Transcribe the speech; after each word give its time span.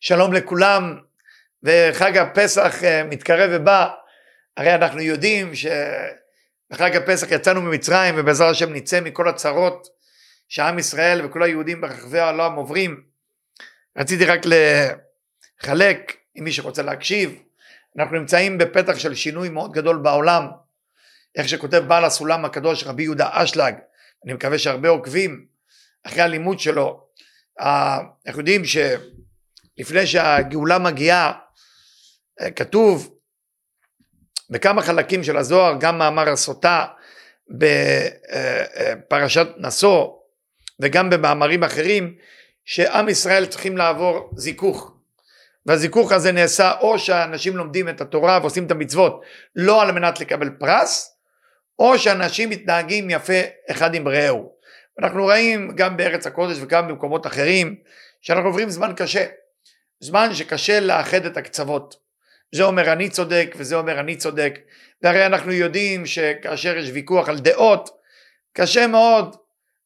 שלום 0.00 0.32
לכולם, 0.32 0.98
וחג 1.62 2.16
הפסח 2.16 2.84
אה, 2.84 3.04
מתקרב 3.04 3.50
ובא, 3.52 3.88
הרי 4.56 4.74
אנחנו 4.74 5.00
יודעים 5.00 5.52
שבחג 5.54 6.96
הפסח 6.96 7.26
יצאנו 7.30 7.62
ממצרים 7.62 8.14
ובעזרת 8.18 8.50
השם 8.50 8.72
נצא 8.72 9.00
מכל 9.00 9.28
הצרות 9.28 9.88
שעם 10.48 10.78
ישראל 10.78 11.26
וכל 11.26 11.42
היהודים 11.42 11.80
ברחבי 11.80 12.18
העולם 12.18 12.54
עוברים. 12.54 13.02
רציתי 13.98 14.24
רק 14.24 14.40
לחלק 15.62 16.16
עם 16.34 16.44
מי 16.44 16.52
שרוצה 16.52 16.82
להקשיב, 16.82 17.42
אנחנו 17.98 18.18
נמצאים 18.18 18.58
בפתח 18.58 18.98
של 18.98 19.14
שינוי 19.14 19.48
מאוד 19.48 19.72
גדול 19.72 19.96
בעולם, 19.96 20.46
איך 21.36 21.48
שכותב 21.48 21.84
בעל 21.88 22.04
הסולם 22.04 22.44
הקדוש 22.44 22.84
רבי 22.84 23.02
יהודה 23.02 23.28
אשלג, 23.32 23.74
אני 24.24 24.32
מקווה 24.32 24.58
שהרבה 24.58 24.88
עוקבים 24.88 25.46
אחרי 26.04 26.22
הלימוד 26.22 26.60
שלו, 26.60 27.06
אנחנו 27.60 28.38
יודעים 28.38 28.64
שלפני 29.78 30.06
שהגאולה 30.06 30.78
מגיעה, 30.78 31.32
כתוב 32.56 33.14
בכמה 34.50 34.82
חלקים 34.82 35.24
של 35.24 35.36
הזוהר, 35.36 35.76
גם 35.80 35.98
מאמר 35.98 36.28
הסוטה 36.28 36.86
בפרשת 39.08 39.46
נשוא 39.58 40.08
וגם 40.80 41.10
במאמרים 41.10 41.64
אחרים, 41.64 42.14
שעם 42.64 43.08
ישראל 43.08 43.46
צריכים 43.46 43.76
לעבור 43.76 44.30
זיכוך. 44.36 44.92
והזיכוך 45.66 46.12
הזה 46.12 46.32
נעשה 46.32 46.72
או 46.80 46.98
שאנשים 46.98 47.56
לומדים 47.56 47.88
את 47.88 48.00
התורה 48.00 48.38
ועושים 48.40 48.66
את 48.66 48.70
המצוות 48.70 49.22
לא 49.56 49.82
על 49.82 49.92
מנת 49.92 50.20
לקבל 50.20 50.50
פרס, 50.58 51.16
או 51.78 51.98
שאנשים 51.98 52.50
מתנהגים 52.50 53.10
יפה 53.10 53.40
אחד 53.70 53.94
עם 53.94 54.08
רעהו. 54.08 54.52
אנחנו 54.98 55.22
רואים 55.22 55.72
גם 55.76 55.96
בארץ 55.96 56.26
הקודש 56.26 56.56
וגם 56.60 56.88
במקומות 56.88 57.26
אחרים 57.26 57.76
שאנחנו 58.20 58.48
עוברים 58.48 58.70
זמן 58.70 58.92
קשה, 58.96 59.26
זמן 60.00 60.34
שקשה 60.34 60.80
לאחד 60.80 61.24
את 61.24 61.36
הקצוות. 61.36 61.96
זה 62.52 62.62
אומר 62.62 62.92
אני 62.92 63.08
צודק 63.08 63.54
וזה 63.56 63.76
אומר 63.76 64.00
אני 64.00 64.16
צודק, 64.16 64.58
והרי 65.02 65.26
אנחנו 65.26 65.52
יודעים 65.52 66.06
שכאשר 66.06 66.76
יש 66.76 66.90
ויכוח 66.92 67.28
על 67.28 67.38
דעות, 67.38 67.90
קשה 68.52 68.86
מאוד 68.86 69.36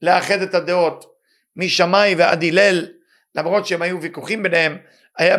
לאחד 0.03 0.43
את 0.43 0.55
הדעות, 0.55 1.13
משמאי 1.57 2.15
ועד 2.19 2.45
הלל, 2.45 2.89
למרות 3.35 3.67
שהם 3.67 3.83
היו 3.83 4.03
ויכוחים 4.03 4.43
ביניהם, 4.43 4.79
היה 5.19 5.37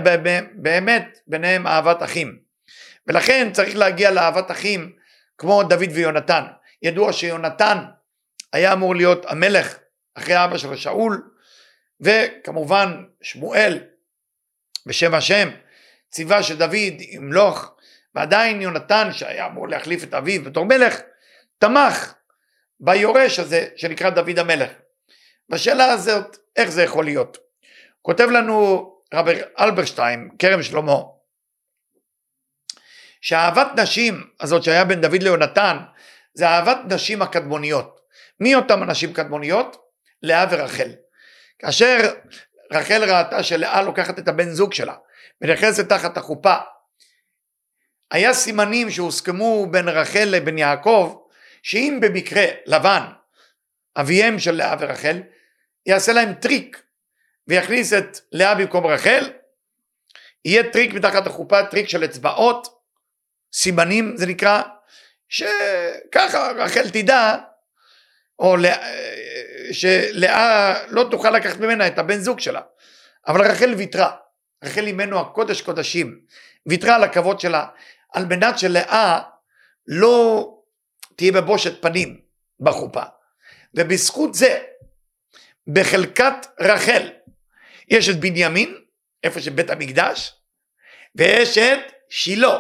באמת 0.56 1.20
ביניהם 1.28 1.68
אהבת 1.68 2.04
אחים. 2.04 2.38
ולכן 3.08 3.50
צריך 3.54 3.76
להגיע 3.76 4.12
לאהבת 4.12 4.52
אחים 4.52 4.92
כמו 5.38 5.64
דוד 5.64 5.90
ויונתן. 5.94 6.44
ידוע 6.82 7.14
שיונתן 7.14 7.78
היה 8.54 8.74
אמור 8.74 8.96
להיות 8.96 9.26
המלך 9.26 9.78
אחרי 10.16 10.44
אבא 10.44 10.58
של 10.58 10.76
שאול, 10.76 11.30
וכמובן 12.02 13.04
שמואל 13.22 13.80
בשם 14.86 15.14
השם 15.14 15.50
ציווה 16.10 16.44
שדוד 16.44 16.74
ימלוך, 17.00 17.74
ועדיין 18.16 18.62
יונתן 18.62 19.10
שהיה 19.12 19.46
אמור 19.46 19.68
להחליף 19.68 20.04
את 20.04 20.14
אביו 20.14 20.44
בתור 20.44 20.66
מלך, 20.66 21.00
תמך 21.58 22.14
ביורש 22.80 23.40
הזה 23.40 23.68
שנקרא 23.76 24.10
דוד 24.10 24.40
המלך. 24.40 24.70
בשאלה 25.50 25.86
הזאת, 25.86 26.38
איך 26.56 26.70
זה 26.70 26.84
יכול 26.84 27.06
להיות? 27.06 27.38
כותב 28.02 28.28
לנו 28.30 28.90
רבי 29.14 29.32
אלברשטיין, 29.60 30.30
כרם 30.40 30.64
שלמה, 30.64 30.96
שאהבת 33.22 33.68
נשים 33.80 34.30
הזאת 34.40 34.64
שהיה 34.64 34.86
בין 34.86 35.02
דוד 35.02 35.24
ליונתן, 35.24 35.78
זה 36.34 36.48
אהבת 36.48 36.78
נשים 36.90 37.22
הקדמוניות. 37.22 38.00
מי 38.40 38.56
אותם 38.56 38.84
הנשים 38.84 39.14
קדמוניות? 39.14 39.78
לאה 40.24 40.46
ורחל. 40.52 40.90
כאשר 41.60 42.14
רחל 42.74 43.12
ראתה 43.12 43.44
שלאה 43.44 43.82
לוקחת 43.82 44.20
את 44.20 44.28
הבן 44.28 44.50
זוג 44.50 44.74
שלה 44.74 44.96
ונכנסת 45.42 45.90
תחת 45.90 46.18
החופה, 46.18 46.56
היה 48.12 48.34
סימנים 48.34 48.90
שהוסכמו 48.90 49.68
בין 49.72 49.88
רחל 49.88 50.24
לבין 50.24 50.58
יעקב, 50.58 51.16
שאם 51.64 52.00
במקרה 52.02 52.46
לבן, 52.66 53.04
אביהם 53.98 54.40
של 54.40 54.52
לאה 54.52 54.76
ורחל, 54.80 55.22
יעשה 55.86 56.14
להם 56.14 56.34
טריק 56.34 56.84
ויכניס 57.48 57.94
את 57.94 58.18
לאה 58.32 58.56
במקום 58.56 58.88
רחל, 58.88 59.30
יהיה 60.46 60.72
טריק 60.72 60.94
מתחת 60.94 61.28
החופה, 61.28 61.66
טריק 61.66 61.90
של 61.90 62.06
אצבעות, 62.06 62.68
סימנים 63.54 64.18
זה 64.18 64.26
נקרא, 64.26 64.62
שככה 65.30 66.52
רחל 66.58 66.90
תדע, 66.90 67.36
או 68.44 68.56
שלאה 69.72 70.76
לא 70.88 71.08
תוכל 71.12 71.32
לקחת 71.32 71.60
ממנה 71.60 71.88
את 71.88 71.98
הבן 71.98 72.20
זוג 72.20 72.40
שלה. 72.40 72.62
אבל 73.28 73.52
רחל 73.52 73.74
ויתרה, 73.78 74.12
רחל 74.64 74.88
אימנו 74.88 75.20
הקודש 75.20 75.62
קודשים, 75.62 76.20
ויתרה 76.66 76.96
על 76.96 77.04
הכבוד 77.04 77.40
שלה, 77.40 77.68
על 78.14 78.26
מנת 78.26 78.60
שלאה 78.60 79.20
לא 79.88 80.50
תהיה 81.16 81.32
בבושת 81.32 81.82
פנים 81.82 82.20
בחופה. 82.60 83.04
ובזכות 83.74 84.34
זה, 84.34 84.60
בחלקת 85.68 86.48
רחל, 86.60 87.10
יש 87.88 88.10
את 88.10 88.20
בנימין, 88.20 88.78
איפה 89.24 89.42
שבית 89.42 89.70
המקדש, 89.70 90.34
ויש 91.16 91.58
את 91.58 91.80
שילה, 92.10 92.58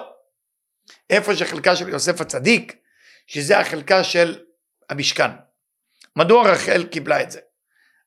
איפה 1.09 1.35
שחלקה 1.35 1.75
של 1.75 1.89
יוסף 1.89 2.21
הצדיק, 2.21 2.75
שזה 3.27 3.59
החלקה 3.59 4.03
של 4.03 4.43
המשכן. 4.89 5.31
מדוע 6.15 6.51
רחל 6.51 6.83
קיבלה 6.83 7.21
את 7.21 7.31
זה? 7.31 7.39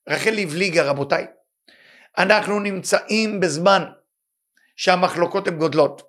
רחל 0.08 0.38
הבליגה 0.38 0.82
רבותיי, 0.82 1.26
אנחנו 2.18 2.60
נמצאים 2.60 3.40
בזמן 3.40 3.82
שהמחלוקות 4.76 5.48
הן 5.48 5.58
גודלות. 5.58 6.02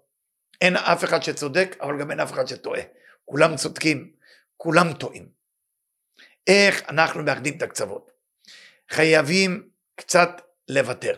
אין 0.61 0.75
אף 0.75 1.03
אחד 1.03 1.23
שצודק, 1.23 1.75
אבל 1.81 1.99
גם 1.99 2.11
אין 2.11 2.19
אף 2.19 2.31
אחד 2.33 2.47
שטועה. 2.47 2.81
כולם 3.25 3.55
צודקים, 3.55 4.11
כולם 4.57 4.93
טועים. 4.93 5.29
איך 6.47 6.89
אנחנו 6.89 7.23
מאחדים 7.23 7.57
את 7.57 7.61
הקצוות? 7.61 8.11
חייבים 8.89 9.69
קצת 9.95 10.41
לוותר. 10.67 11.15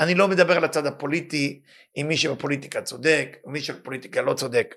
אני 0.00 0.14
לא 0.14 0.28
מדבר 0.28 0.56
על 0.56 0.64
הצד 0.64 0.86
הפוליטי, 0.86 1.62
אם 1.96 2.06
מי 2.08 2.16
שבפוליטיקה 2.16 2.82
צודק, 2.82 3.36
או 3.44 3.50
מי 3.50 3.60
שבפוליטיקה 3.60 4.22
לא 4.22 4.34
צודק. 4.34 4.74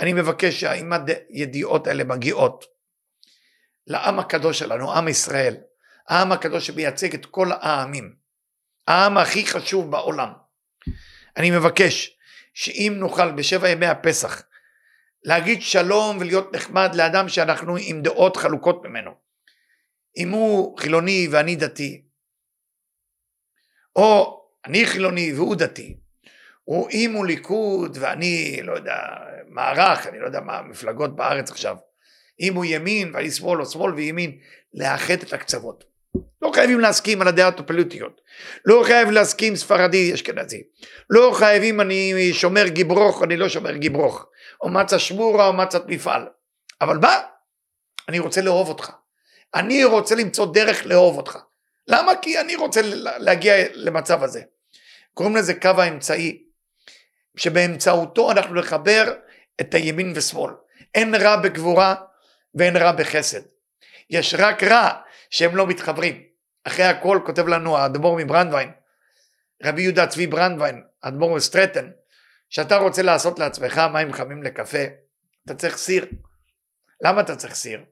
אני 0.00 0.12
מבקש 0.12 0.60
שהאם 0.60 0.92
הידיעות 1.28 1.86
האלה 1.86 2.04
מגיעות 2.04 2.64
לעם 3.86 4.18
הקדוש 4.18 4.58
שלנו, 4.58 4.92
עם 4.92 5.08
ישראל, 5.08 5.56
העם 6.08 6.32
הקדוש 6.32 6.66
שמייצג 6.66 7.14
את 7.14 7.26
כל 7.26 7.48
העמים, 7.52 8.14
העם 8.88 9.18
הכי 9.18 9.46
חשוב 9.46 9.90
בעולם. 9.90 10.32
אני 11.36 11.50
מבקש 11.50 12.18
שאם 12.54 12.92
נוכל 12.96 13.32
בשבע 13.32 13.68
ימי 13.68 13.86
הפסח 13.86 14.42
להגיד 15.24 15.62
שלום 15.62 16.18
ולהיות 16.20 16.52
נחמד 16.56 16.94
לאדם 16.94 17.28
שאנחנו 17.28 17.76
עם 17.80 18.02
דעות 18.02 18.36
חלוקות 18.36 18.84
ממנו. 18.84 19.10
אם 20.16 20.30
הוא 20.30 20.78
חילוני 20.78 21.28
ואני 21.30 21.56
דתי, 21.56 22.04
או 23.96 24.40
אני 24.64 24.86
חילוני 24.86 25.32
והוא 25.32 25.56
דתי, 25.56 25.96
או 26.68 26.88
אם 26.90 27.12
הוא 27.12 27.26
ליכוד 27.26 27.98
ואני 28.00 28.60
לא 28.62 28.72
יודע 28.72 28.98
מערך, 29.48 30.06
אני 30.06 30.18
לא 30.18 30.26
יודע 30.26 30.40
מה 30.40 30.58
המפלגות 30.58 31.16
בארץ 31.16 31.50
עכשיו, 31.50 31.76
אם 32.40 32.54
הוא 32.54 32.64
ימין 32.64 33.14
ואני 33.14 33.30
שמאל 33.30 33.60
או 33.60 33.66
שמאל 33.66 33.94
וימין, 33.94 34.38
לאחד 34.74 35.14
את 35.22 35.32
הקצוות. 35.32 35.84
לא 36.42 36.50
חייבים 36.54 36.80
להסכים 36.80 37.22
על 37.22 37.28
הדעות 37.28 37.60
הפוליטיות, 37.60 38.20
לא 38.64 38.82
חייב 38.86 39.10
להסכים 39.10 39.56
ספרדי 39.56 40.14
אשכנזי, 40.14 40.62
לא 41.10 41.32
חייבים 41.34 41.80
אני 41.80 42.32
שומר 42.32 42.68
גיברוך, 42.68 43.22
אני 43.22 43.36
לא 43.36 43.48
שומר 43.48 43.76
גיברוך, 43.76 44.26
או 44.62 44.68
מצה 44.68 44.98
שמורה 44.98 45.46
או 45.46 45.52
מצת 45.52 45.86
מפעל, 45.86 46.26
אבל 46.80 46.98
מה? 46.98 47.20
אני 48.08 48.18
רוצה 48.18 48.40
לאהוב 48.40 48.68
אותך, 48.68 48.90
אני 49.54 49.84
רוצה 49.84 50.14
למצוא 50.14 50.46
דרך 50.52 50.86
לאהוב 50.86 51.16
אותך, 51.16 51.38
למה? 51.88 52.12
כי 52.22 52.40
אני 52.40 52.56
רוצה 52.56 52.80
להגיע 53.18 53.54
למצב 53.74 54.22
הזה. 54.22 54.42
קוראים 55.14 55.36
לזה 55.36 55.54
קו 55.54 55.68
האמצעי, 55.68 56.42
שבאמצעותו 57.36 58.30
אנחנו 58.30 58.54
נחבר 58.54 59.14
את 59.60 59.74
הימין 59.74 60.12
ושמאל. 60.16 60.52
אין 60.94 61.14
רע 61.14 61.36
בגבורה 61.36 61.94
ואין 62.54 62.76
רע 62.76 62.92
בחסד. 62.92 63.40
יש 64.10 64.34
רק 64.38 64.62
רע 64.62 64.90
שהם 65.30 65.56
לא 65.56 65.66
מתחברים. 65.66 66.22
אחרי 66.64 66.84
הכל 66.84 67.20
כותב 67.26 67.48
לנו 67.48 67.78
האדמו"ר 67.78 68.16
מברנדווין, 68.16 68.70
רבי 69.64 69.82
יהודה 69.82 70.06
צבי 70.06 70.26
ברנדווין, 70.26 70.82
האדמו"ר 71.02 71.36
מסטרטן, 71.36 71.90
שאתה 72.50 72.76
רוצה 72.76 73.02
לעשות 73.02 73.38
לעצמך 73.38 73.80
מים 73.92 74.12
חמים 74.12 74.42
לקפה, 74.42 74.84
אתה 75.44 75.54
צריך 75.54 75.76
סיר. 75.76 76.06
למה 77.02 77.20
אתה 77.20 77.36
צריך 77.36 77.54
סיר? 77.54 77.84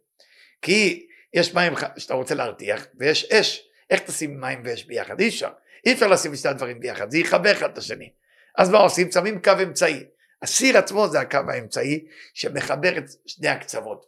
כי 0.62 1.06
יש 1.34 1.54
מים 1.54 1.72
שאתה 1.96 2.14
רוצה 2.14 2.34
להרתיח 2.34 2.86
ויש 2.98 3.24
אש. 3.24 3.64
איך 3.90 4.00
תשים 4.00 4.40
מים 4.40 4.62
ואש 4.64 4.84
ביחד? 4.84 5.20
אי 5.20 5.28
אפשר. 5.28 5.50
אי 5.86 5.92
אפשר 5.92 6.06
לשים 6.06 6.36
שתי 6.36 6.48
הדברים 6.48 6.80
ביחד, 6.80 7.10
זה 7.10 7.18
יחבר 7.18 7.52
אחד 7.52 7.70
את 7.70 7.78
השני. 7.78 8.12
אז 8.58 8.70
מה 8.70 8.78
עושים? 8.78 9.12
שמים 9.12 9.42
קו 9.42 9.52
אמצעי. 9.62 10.04
הסיר 10.42 10.78
עצמו 10.78 11.08
זה 11.08 11.20
הקו 11.20 11.38
האמצעי 11.48 12.06
שמחבר 12.34 12.98
את 12.98 13.04
שני 13.26 13.48
הקצוות. 13.48 14.06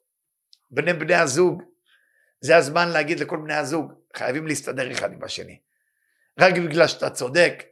בני 0.70 0.92
בני 0.92 1.14
הזוג, 1.14 1.62
זה 2.40 2.56
הזמן 2.56 2.88
להגיד 2.88 3.20
לכל 3.20 3.36
בני 3.36 3.54
הזוג, 3.54 3.92
חייבים 4.16 4.46
להסתדר 4.46 4.92
אחד 4.92 5.12
עם 5.12 5.24
השני. 5.24 5.58
רק 6.38 6.54
בגלל 6.54 6.86
שאתה 6.86 7.10
צודק, 7.10 7.64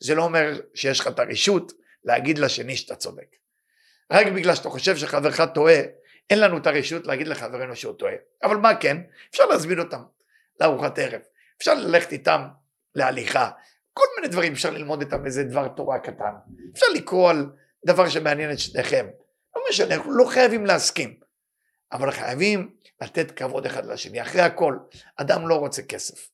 זה 0.00 0.14
לא 0.14 0.22
אומר 0.22 0.60
שיש 0.74 1.00
לך 1.00 1.06
את 1.06 1.18
הרשות 1.18 1.72
להגיד 2.04 2.38
לשני 2.38 2.76
שאתה 2.76 2.96
צודק. 2.96 3.36
רק 4.10 4.26
בגלל 4.26 4.54
שאתה 4.54 4.68
חושב 4.68 4.96
שחברך 4.96 5.40
טועה, 5.54 5.80
אין 6.30 6.40
לנו 6.40 6.58
את 6.58 6.66
הרשות 6.66 7.06
להגיד 7.06 7.28
לחברנו 7.28 7.76
שהוא 7.76 7.94
טועה. 7.94 8.14
אבל 8.42 8.56
מה 8.56 8.74
כן? 8.74 8.96
אפשר 9.30 9.46
להזמין 9.46 9.78
אותם 9.78 10.02
לארוחת 10.60 10.98
ערב, 10.98 11.20
אפשר 11.58 11.74
ללכת 11.74 12.12
איתם 12.12 12.42
להליכה, 12.94 13.50
כל 13.92 14.04
מיני 14.16 14.28
דברים 14.28 14.52
אפשר 14.52 14.70
ללמוד 14.70 15.00
איתם 15.00 15.26
איזה 15.26 15.44
דבר 15.44 15.68
תורה 15.68 15.98
קטן, 15.98 16.32
אפשר 16.74 16.86
לקרוא 16.94 17.30
על 17.30 17.50
דבר 17.86 18.08
שמעניין 18.08 18.52
את 18.52 18.58
שניכם, 18.58 19.06
לא 19.56 19.62
משנה, 19.70 19.94
אנחנו 19.94 20.12
לא 20.12 20.24
חייבים 20.24 20.66
להסכים, 20.66 21.20
אבל 21.92 22.10
חייבים 22.10 22.70
לתת 23.02 23.30
כבוד 23.30 23.66
אחד 23.66 23.86
לשני. 23.86 24.22
אחרי 24.22 24.40
הכל, 24.40 24.78
אדם 25.16 25.48
לא 25.48 25.54
רוצה 25.54 25.82
כסף, 25.82 26.28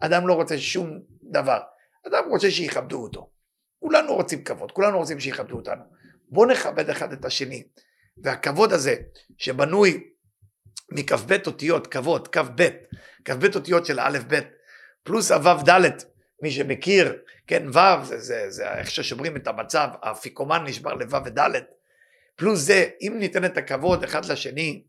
אדם 0.00 0.28
לא 0.28 0.34
רוצה 0.34 0.58
שום 0.58 1.00
דבר, 1.22 1.60
אדם 2.06 2.24
רוצה 2.28 2.50
שיכבדו 2.50 3.02
אותו. 3.02 3.30
כולנו 3.80 4.14
רוצים 4.14 4.44
כבוד, 4.44 4.72
כולנו 4.72 4.98
רוצים 4.98 5.20
שיכבדו 5.20 5.56
אותנו. 5.56 5.82
בואו 6.28 6.50
נכבד 6.50 6.90
אחד 6.90 7.12
את 7.12 7.24
השני. 7.24 7.62
והכבוד 8.22 8.72
הזה, 8.72 8.96
שבנוי 9.36 10.04
מכ"ב 10.90 11.36
אותיות, 11.46 11.86
כבוד, 11.86 12.28
כ"ב, 12.28 12.68
כ"ב 13.24 13.54
אותיות 13.54 13.86
של 13.86 14.00
א' 14.00 14.18
ב', 14.28 14.40
פלוס 15.02 15.30
הו"ב 15.30 15.68
ד', 15.68 15.90
מי 16.42 16.50
שמכיר, 16.50 17.18
כן, 17.46 17.68
ו', 17.68 18.04
זה, 18.04 18.18
זה, 18.18 18.50
זה 18.50 18.72
איך 18.72 18.90
ששוברים 18.90 19.36
את 19.36 19.46
המצב, 19.46 19.88
האפיקומן 20.02 20.64
נשבר 20.64 20.94
לו' 20.94 21.24
וד', 21.24 21.40
פלוס 22.36 22.60
זה, 22.60 22.88
אם 23.00 23.16
ניתן 23.18 23.44
את 23.44 23.56
הכבוד 23.56 24.04
אחד 24.04 24.24
לשני, 24.24 24.82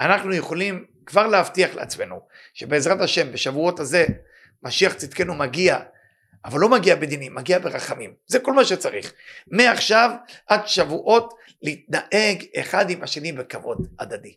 אנחנו 0.00 0.34
יכולים 0.34 0.84
כבר 1.06 1.26
להבטיח 1.26 1.74
לעצמנו 1.74 2.20
שבעזרת 2.54 3.00
השם 3.00 3.32
בשבועות 3.32 3.80
הזה 3.80 4.06
משיח 4.62 4.94
צדקנו 4.94 5.34
מגיע 5.34 5.78
אבל 6.44 6.60
לא 6.60 6.68
מגיע 6.68 6.96
בדינים, 6.96 7.34
מגיע 7.34 7.58
ברחמים. 7.58 8.14
זה 8.26 8.38
כל 8.38 8.52
מה 8.52 8.64
שצריך. 8.64 9.12
מעכשיו 9.50 10.10
עד 10.46 10.66
שבועות 10.66 11.34
להתנהג 11.62 12.44
אחד 12.60 12.90
עם 12.90 13.02
השני 13.02 13.32
בכבוד 13.32 13.86
הדדי. 13.98 14.34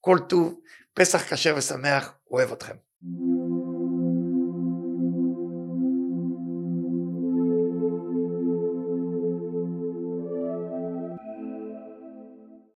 כל 0.00 0.18
טוב, 0.28 0.60
פסח 0.94 1.34
כשר 1.34 1.54
ושמח, 1.56 2.14
אוהב 2.30 2.52
אתכם. 2.52 2.74